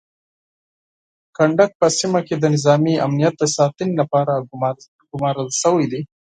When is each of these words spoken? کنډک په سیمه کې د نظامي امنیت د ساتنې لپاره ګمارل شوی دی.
کنډک 1.37 1.71
په 1.79 1.87
سیمه 1.99 2.19
کې 2.27 2.35
د 2.37 2.43
نظامي 2.55 2.95
امنیت 3.07 3.33
د 3.37 3.43
ساتنې 3.55 3.93
لپاره 4.01 4.33
ګمارل 5.11 5.49
شوی 5.61 5.85
دی. 5.91 6.01